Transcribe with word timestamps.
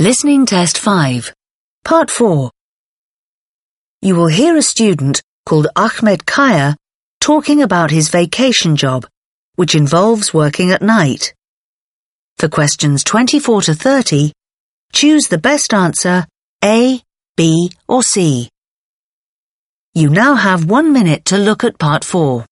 Listening 0.00 0.46
Test 0.46 0.78
5. 0.78 1.34
Part 1.84 2.08
4. 2.08 2.52
You 4.00 4.14
will 4.14 4.28
hear 4.28 4.56
a 4.56 4.62
student 4.62 5.20
called 5.44 5.66
Ahmet 5.74 6.24
Kaya 6.24 6.76
talking 7.20 7.62
about 7.62 7.90
his 7.90 8.08
vacation 8.08 8.76
job, 8.76 9.08
which 9.56 9.74
involves 9.74 10.32
working 10.32 10.70
at 10.70 10.82
night. 10.82 11.34
For 12.36 12.48
questions 12.48 13.02
24 13.02 13.62
to 13.62 13.74
30, 13.74 14.32
choose 14.92 15.24
the 15.24 15.36
best 15.36 15.74
answer 15.74 16.28
A, 16.64 17.02
B 17.36 17.72
or 17.88 18.04
C. 18.04 18.48
You 19.94 20.10
now 20.10 20.36
have 20.36 20.70
one 20.70 20.92
minute 20.92 21.24
to 21.24 21.38
look 21.38 21.64
at 21.64 21.76
part 21.76 22.04
4. 22.04 22.46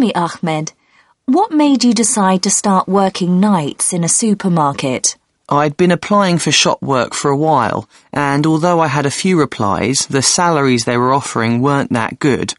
Me, 0.00 0.14
Ahmet, 0.14 0.72
what 1.26 1.52
made 1.52 1.84
you 1.84 1.92
decide 1.92 2.42
to 2.44 2.50
start 2.50 2.88
working 2.88 3.38
nights 3.38 3.92
in 3.92 4.02
a 4.02 4.08
supermarket? 4.08 5.18
I'd 5.50 5.76
been 5.76 5.90
applying 5.90 6.38
for 6.38 6.50
shop 6.50 6.80
work 6.80 7.12
for 7.12 7.30
a 7.30 7.36
while, 7.36 7.86
and 8.10 8.46
although 8.46 8.80
I 8.80 8.86
had 8.86 9.04
a 9.04 9.10
few 9.10 9.38
replies, 9.38 10.06
the 10.06 10.22
salaries 10.22 10.86
they 10.86 10.96
were 10.96 11.12
offering 11.12 11.60
weren't 11.60 11.92
that 11.92 12.18
good. 12.18 12.54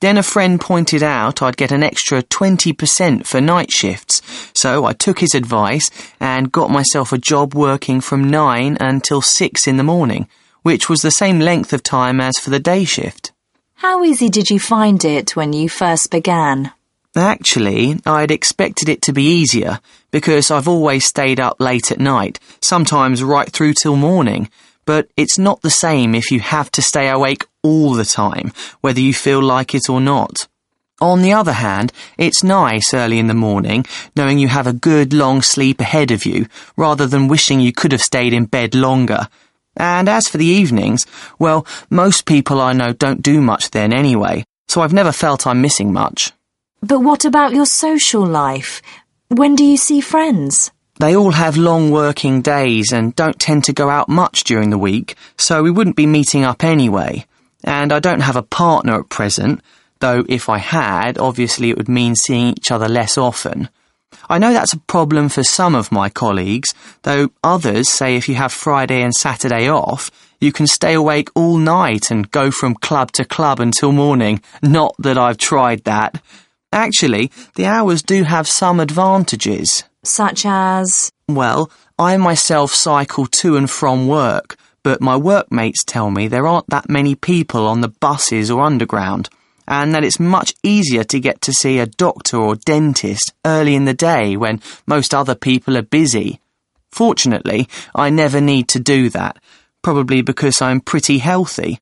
Then 0.00 0.16
a 0.16 0.22
friend 0.22 0.58
pointed 0.58 1.02
out 1.02 1.42
I'd 1.42 1.58
get 1.58 1.70
an 1.70 1.82
extra 1.82 2.22
20% 2.22 3.26
for 3.26 3.42
night 3.42 3.70
shifts, 3.70 4.22
so 4.54 4.86
I 4.86 4.94
took 4.94 5.18
his 5.18 5.34
advice 5.34 5.90
and 6.18 6.50
got 6.50 6.70
myself 6.70 7.12
a 7.12 7.18
job 7.18 7.54
working 7.54 8.00
from 8.00 8.30
9 8.30 8.78
until 8.80 9.20
6 9.20 9.68
in 9.68 9.76
the 9.76 9.84
morning, 9.84 10.28
which 10.62 10.88
was 10.88 11.02
the 11.02 11.10
same 11.10 11.40
length 11.40 11.74
of 11.74 11.82
time 11.82 12.22
as 12.22 12.38
for 12.38 12.48
the 12.48 12.58
day 12.58 12.86
shift. 12.86 13.32
How 13.80 14.02
easy 14.02 14.30
did 14.30 14.48
you 14.48 14.58
find 14.58 15.04
it 15.04 15.36
when 15.36 15.52
you 15.52 15.68
first 15.68 16.10
began? 16.10 16.72
Actually, 17.16 17.98
I'd 18.04 18.30
expected 18.30 18.90
it 18.90 19.00
to 19.02 19.12
be 19.14 19.22
easier 19.22 19.80
because 20.10 20.50
I've 20.50 20.68
always 20.68 21.06
stayed 21.06 21.40
up 21.40 21.58
late 21.58 21.90
at 21.90 21.98
night, 21.98 22.38
sometimes 22.60 23.22
right 23.22 23.50
through 23.50 23.72
till 23.72 23.96
morning. 23.96 24.50
But 24.84 25.08
it's 25.16 25.38
not 25.38 25.62
the 25.62 25.70
same 25.70 26.14
if 26.14 26.30
you 26.30 26.40
have 26.40 26.70
to 26.72 26.82
stay 26.82 27.08
awake 27.08 27.44
all 27.62 27.94
the 27.94 28.04
time, 28.04 28.52
whether 28.82 29.00
you 29.00 29.14
feel 29.14 29.42
like 29.42 29.74
it 29.74 29.88
or 29.88 30.00
not. 30.00 30.46
On 31.00 31.22
the 31.22 31.32
other 31.32 31.52
hand, 31.52 31.90
it's 32.18 32.44
nice 32.44 32.92
early 32.92 33.18
in 33.18 33.28
the 33.28 33.34
morning 33.34 33.86
knowing 34.14 34.38
you 34.38 34.48
have 34.48 34.66
a 34.66 34.72
good 34.74 35.14
long 35.14 35.40
sleep 35.40 35.80
ahead 35.80 36.10
of 36.10 36.26
you, 36.26 36.46
rather 36.76 37.06
than 37.06 37.28
wishing 37.28 37.60
you 37.60 37.72
could 37.72 37.92
have 37.92 38.02
stayed 38.02 38.34
in 38.34 38.44
bed 38.44 38.74
longer. 38.74 39.28
And 39.74 40.08
as 40.08 40.28
for 40.28 40.36
the 40.36 40.46
evenings, 40.46 41.06
well, 41.38 41.66
most 41.88 42.26
people 42.26 42.60
I 42.60 42.74
know 42.74 42.92
don't 42.92 43.22
do 43.22 43.40
much 43.40 43.70
then 43.70 43.92
anyway, 43.92 44.44
so 44.68 44.82
I've 44.82 44.92
never 44.92 45.12
felt 45.12 45.46
I'm 45.46 45.62
missing 45.62 45.92
much. 45.94 46.32
But 46.86 47.00
what 47.00 47.24
about 47.24 47.52
your 47.52 47.66
social 47.66 48.24
life? 48.24 48.80
When 49.26 49.56
do 49.56 49.64
you 49.64 49.76
see 49.76 50.00
friends? 50.00 50.70
They 51.00 51.16
all 51.16 51.32
have 51.32 51.56
long 51.56 51.90
working 51.90 52.42
days 52.42 52.92
and 52.92 53.16
don't 53.16 53.40
tend 53.40 53.64
to 53.64 53.72
go 53.72 53.90
out 53.90 54.08
much 54.08 54.44
during 54.44 54.70
the 54.70 54.78
week, 54.78 55.16
so 55.36 55.64
we 55.64 55.70
wouldn't 55.72 55.96
be 55.96 56.06
meeting 56.06 56.44
up 56.44 56.62
anyway. 56.62 57.26
And 57.64 57.92
I 57.92 57.98
don't 57.98 58.20
have 58.20 58.36
a 58.36 58.42
partner 58.42 59.00
at 59.00 59.08
present, 59.08 59.62
though 59.98 60.24
if 60.28 60.48
I 60.48 60.58
had, 60.58 61.18
obviously 61.18 61.70
it 61.70 61.76
would 61.76 61.88
mean 61.88 62.14
seeing 62.14 62.50
each 62.50 62.70
other 62.70 62.88
less 62.88 63.18
often. 63.18 63.68
I 64.30 64.38
know 64.38 64.52
that's 64.52 64.72
a 64.72 64.78
problem 64.78 65.28
for 65.28 65.42
some 65.42 65.74
of 65.74 65.90
my 65.90 66.08
colleagues, 66.08 66.72
though 67.02 67.30
others 67.42 67.90
say 67.90 68.14
if 68.14 68.28
you 68.28 68.36
have 68.36 68.52
Friday 68.52 69.02
and 69.02 69.12
Saturday 69.12 69.68
off, 69.68 70.12
you 70.40 70.52
can 70.52 70.68
stay 70.68 70.94
awake 70.94 71.30
all 71.34 71.58
night 71.58 72.12
and 72.12 72.30
go 72.30 72.52
from 72.52 72.74
club 72.74 73.10
to 73.12 73.24
club 73.24 73.58
until 73.58 73.90
morning. 73.90 74.40
Not 74.62 74.94
that 75.00 75.18
I've 75.18 75.38
tried 75.38 75.82
that. 75.82 76.22
Actually, 76.72 77.30
the 77.54 77.66
hours 77.66 78.02
do 78.02 78.24
have 78.24 78.46
some 78.46 78.80
advantages. 78.80 79.84
Such 80.02 80.44
as? 80.44 81.10
Well, 81.28 81.70
I 81.98 82.16
myself 82.16 82.74
cycle 82.74 83.26
to 83.26 83.56
and 83.56 83.70
from 83.70 84.06
work, 84.06 84.56
but 84.82 85.00
my 85.00 85.16
workmates 85.16 85.84
tell 85.84 86.10
me 86.10 86.28
there 86.28 86.46
aren't 86.46 86.68
that 86.70 86.88
many 86.88 87.14
people 87.14 87.66
on 87.66 87.80
the 87.80 87.88
buses 87.88 88.50
or 88.50 88.62
underground 88.62 89.28
and 89.68 89.94
that 89.94 90.04
it's 90.04 90.20
much 90.20 90.54
easier 90.62 91.04
to 91.04 91.20
get 91.20 91.40
to 91.42 91.52
see 91.52 91.78
a 91.78 91.86
doctor 91.86 92.36
or 92.36 92.56
dentist 92.56 93.32
early 93.44 93.74
in 93.74 93.84
the 93.84 93.94
day 93.94 94.36
when 94.36 94.60
most 94.86 95.14
other 95.14 95.34
people 95.34 95.76
are 95.76 95.82
busy. 95.82 96.40
Fortunately, 96.92 97.68
I 97.94 98.10
never 98.10 98.40
need 98.40 98.68
to 98.68 98.80
do 98.80 99.10
that, 99.10 99.38
probably 99.82 100.22
because 100.22 100.62
I'm 100.62 100.80
pretty 100.80 101.18
healthy. 101.18 101.78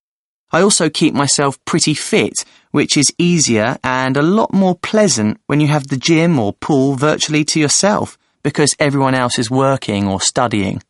I 0.55 0.63
also 0.63 0.89
keep 0.89 1.15
myself 1.15 1.59
pretty 1.65 1.95
fit, 1.95 2.45
which 2.71 2.97
is 2.97 3.13
easier 3.19 3.77
and 3.83 4.17
a 4.17 4.23
lot 4.23 4.55
more 4.55 4.77
pleasant 4.77 5.41
when 5.47 5.59
you 5.59 5.67
have 5.67 5.89
the 5.89 5.97
gym 5.97 6.39
or 6.39 6.53
pool 6.53 6.95
virtually 6.95 7.45
to 7.47 7.59
yourself, 7.59 8.17
because 8.45 8.77
everyone 8.79 9.17
else 9.17 9.37
is 9.37 9.51
working 9.51 10.07
or 10.07 10.21
studying. 10.21 10.81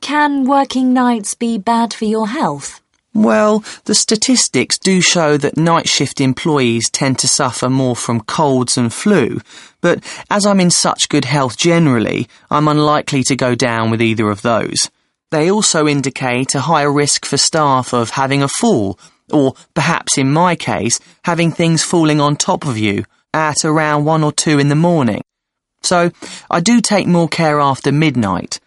Can 0.00 0.44
working 0.44 0.94
nights 0.94 1.34
be 1.34 1.58
bad 1.58 1.92
for 1.92 2.06
your 2.06 2.28
health? 2.28 2.80
Well, 3.12 3.62
the 3.84 3.94
statistics 3.94 4.78
do 4.78 5.02
show 5.02 5.36
that 5.36 5.58
night 5.58 5.90
shift 5.90 6.18
employees 6.18 6.88
tend 6.88 7.18
to 7.18 7.28
suffer 7.28 7.68
more 7.68 7.94
from 7.94 8.22
colds 8.22 8.78
and 8.78 8.90
flu, 8.90 9.42
but 9.82 10.02
as 10.30 10.46
I'm 10.46 10.58
in 10.58 10.70
such 10.70 11.10
good 11.10 11.26
health 11.26 11.58
generally, 11.58 12.28
I'm 12.50 12.66
unlikely 12.66 13.24
to 13.24 13.36
go 13.36 13.54
down 13.54 13.90
with 13.90 14.00
either 14.00 14.30
of 14.30 14.40
those. 14.40 14.90
They 15.32 15.50
also 15.50 15.88
indicate 15.88 16.54
a 16.54 16.60
higher 16.60 16.92
risk 16.92 17.24
for 17.24 17.38
staff 17.38 17.94
of 17.94 18.10
having 18.10 18.42
a 18.42 18.48
fall, 18.48 18.98
or 19.32 19.54
perhaps 19.72 20.18
in 20.18 20.30
my 20.30 20.54
case, 20.54 21.00
having 21.24 21.50
things 21.50 21.82
falling 21.82 22.20
on 22.20 22.36
top 22.36 22.66
of 22.66 22.76
you 22.76 23.06
at 23.32 23.64
around 23.64 24.04
one 24.04 24.22
or 24.22 24.30
two 24.30 24.58
in 24.58 24.68
the 24.68 24.74
morning. 24.74 25.22
So 25.80 26.10
I 26.50 26.60
do 26.60 26.82
take 26.82 27.06
more 27.06 27.28
care 27.28 27.60
after 27.60 27.90
midnight. 27.90 28.60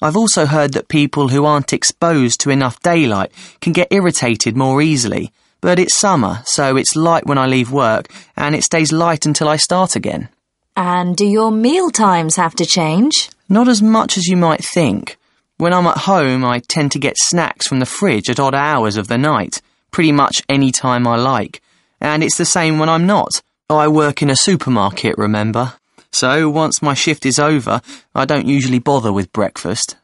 I've 0.00 0.16
also 0.16 0.46
heard 0.46 0.74
that 0.74 0.86
people 0.86 1.30
who 1.30 1.44
aren't 1.44 1.72
exposed 1.72 2.38
to 2.42 2.50
enough 2.50 2.78
daylight 2.78 3.32
can 3.60 3.72
get 3.72 3.88
irritated 3.90 4.56
more 4.56 4.80
easily. 4.80 5.32
But 5.60 5.80
it's 5.80 5.98
summer, 5.98 6.42
so 6.44 6.76
it's 6.76 6.94
light 6.94 7.26
when 7.26 7.38
I 7.38 7.46
leave 7.46 7.72
work, 7.72 8.06
and 8.36 8.54
it 8.54 8.62
stays 8.62 8.92
light 8.92 9.26
until 9.26 9.48
I 9.48 9.56
start 9.56 9.96
again. 9.96 10.28
And 10.76 11.16
do 11.16 11.26
your 11.26 11.50
meal 11.50 11.90
times 11.90 12.36
have 12.36 12.54
to 12.54 12.64
change? 12.64 13.30
Not 13.48 13.66
as 13.66 13.82
much 13.82 14.16
as 14.16 14.28
you 14.28 14.36
might 14.36 14.64
think. 14.64 15.16
When 15.64 15.72
I'm 15.72 15.86
at 15.86 15.96
home, 15.96 16.44
I 16.44 16.58
tend 16.58 16.92
to 16.92 16.98
get 16.98 17.16
snacks 17.16 17.66
from 17.66 17.78
the 17.78 17.86
fridge 17.86 18.28
at 18.28 18.38
odd 18.38 18.54
hours 18.54 18.98
of 18.98 19.08
the 19.08 19.16
night, 19.16 19.62
pretty 19.92 20.12
much 20.12 20.42
any 20.46 20.70
time 20.70 21.06
I 21.06 21.16
like. 21.16 21.62
And 22.02 22.22
it's 22.22 22.36
the 22.36 22.44
same 22.44 22.78
when 22.78 22.90
I'm 22.90 23.06
not. 23.06 23.40
I 23.70 23.88
work 23.88 24.20
in 24.20 24.28
a 24.28 24.36
supermarket, 24.36 25.16
remember? 25.16 25.72
So 26.12 26.50
once 26.50 26.82
my 26.82 26.92
shift 26.92 27.24
is 27.24 27.38
over, 27.38 27.80
I 28.14 28.26
don't 28.26 28.46
usually 28.46 28.78
bother 28.78 29.10
with 29.10 29.32
breakfast. 29.32 29.96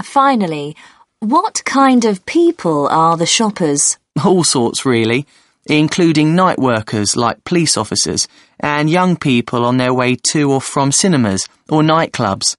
Finally, 0.00 0.76
what 1.18 1.64
kind 1.64 2.04
of 2.04 2.24
people 2.24 2.86
are 2.86 3.16
the 3.16 3.26
shoppers? 3.26 3.98
All 4.24 4.44
sorts, 4.44 4.86
really, 4.86 5.26
including 5.66 6.36
night 6.36 6.60
workers 6.60 7.16
like 7.16 7.42
police 7.42 7.76
officers 7.76 8.28
and 8.60 8.88
young 8.88 9.16
people 9.16 9.64
on 9.64 9.78
their 9.78 9.92
way 9.92 10.14
to 10.30 10.52
or 10.52 10.60
from 10.60 10.92
cinemas 10.92 11.48
or 11.68 11.82
nightclubs. 11.82 12.54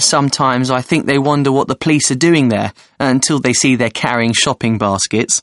Sometimes 0.00 0.70
I 0.70 0.80
think 0.80 1.06
they 1.06 1.18
wonder 1.18 1.52
what 1.52 1.68
the 1.68 1.76
police 1.76 2.10
are 2.10 2.16
doing 2.16 2.48
there 2.48 2.72
until 2.98 3.38
they 3.38 3.52
see 3.52 3.76
they're 3.76 3.90
carrying 3.90 4.32
shopping 4.32 4.78
baskets. 4.78 5.42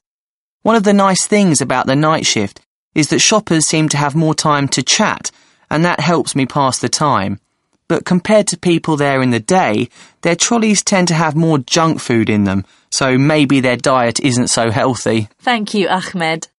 One 0.64 0.76
of 0.76 0.84
the 0.84 0.94
nice 0.94 1.26
things 1.26 1.62
about 1.62 1.86
the 1.86 1.96
night 1.96 2.26
shift 2.26 2.60
is 2.94 3.10
that 3.10 3.20
shoppers 3.20 3.66
seem 3.66 3.88
to 3.90 3.98
have 3.98 4.16
more 4.16 4.34
time 4.36 4.68
to 4.70 4.84
chat, 4.84 5.32
and 5.70 5.86
that 5.86 6.00
helps 6.00 6.36
me 6.36 6.46
pass 6.46 6.80
the 6.80 6.90
time. 6.90 7.40
But 7.88 8.06
compared 8.06 8.48
to 8.48 8.58
people 8.58 8.98
there 8.98 9.22
in 9.22 9.30
the 9.30 9.40
day, 9.40 9.88
their 10.22 10.36
trolleys 10.36 10.84
tend 10.84 11.08
to 11.10 11.14
have 11.14 11.36
more 11.36 11.60
junk 11.60 12.02
food 12.02 12.30
in 12.30 12.44
them, 12.44 12.66
so 12.90 13.18
maybe 13.18 13.60
their 13.60 13.78
diet 13.78 14.20
isn't 14.20 14.50
so 14.50 14.72
healthy. 14.72 15.30
Thank 15.40 15.74
you, 15.74 15.88
Ahmet. 15.88 16.50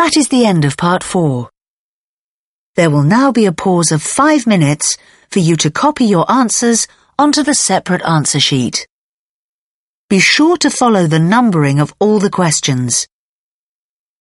That 0.00 0.16
is 0.16 0.28
the 0.28 0.46
end 0.46 0.64
of 0.64 0.78
part 0.78 1.04
four. 1.04 1.50
There 2.74 2.88
will 2.88 3.02
now 3.02 3.32
be 3.32 3.44
a 3.44 3.52
pause 3.52 3.92
of 3.92 4.00
five 4.02 4.46
minutes 4.46 4.96
for 5.30 5.40
you 5.40 5.56
to 5.56 5.70
copy 5.70 6.06
your 6.06 6.24
answers 6.32 6.88
onto 7.18 7.42
the 7.42 7.52
separate 7.52 8.00
answer 8.00 8.40
sheet. 8.40 8.88
Be 10.08 10.18
sure 10.18 10.56
to 10.56 10.70
follow 10.70 11.06
the 11.06 11.18
numbering 11.18 11.80
of 11.80 11.92
all 12.00 12.18
the 12.18 12.30
questions. 12.30 13.08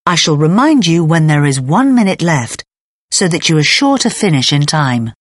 I 0.06 0.16
shall 0.16 0.36
remind 0.36 0.86
you 0.86 1.06
when 1.06 1.28
there 1.28 1.46
is 1.46 1.62
one 1.62 1.96
minute 1.96 2.22
left 2.22 2.66
so 3.10 3.30
that 3.30 3.48
you 3.48 3.58
are 3.58 3.64
sure 3.64 3.98
to 4.00 4.10
finish 4.10 4.52
in 4.52 4.64
time. 4.64 5.14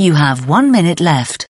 You 0.00 0.14
have 0.14 0.48
one 0.48 0.70
minute 0.70 1.00
left. 1.00 1.47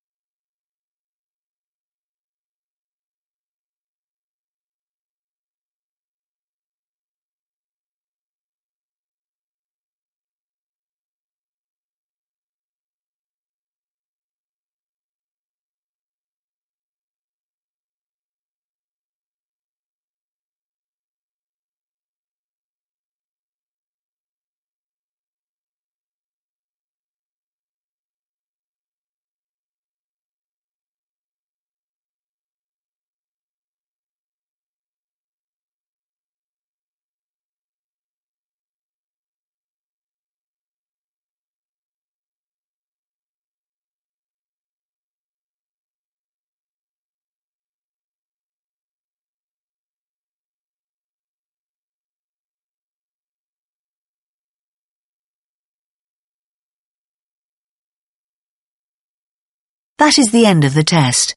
That 59.98 60.16
is 60.16 60.30
the 60.30 60.46
end 60.46 60.62
of 60.62 60.74
the 60.74 60.84
test. 60.84 61.34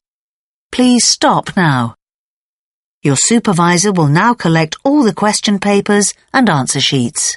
Please 0.70 1.04
stop 1.04 1.56
now. 1.56 1.96
Your 3.02 3.16
supervisor 3.16 3.90
will 3.90 4.06
now 4.06 4.34
collect 4.34 4.76
all 4.84 5.02
the 5.02 5.12
question 5.12 5.58
papers 5.58 6.14
and 6.32 6.48
answer 6.48 6.80
sheets. 6.80 7.36